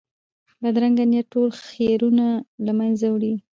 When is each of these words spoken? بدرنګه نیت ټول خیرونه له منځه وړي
بدرنګه 0.61 1.05
نیت 1.11 1.27
ټول 1.33 1.49
خیرونه 1.63 2.25
له 2.65 2.71
منځه 2.79 3.07
وړي 3.09 3.33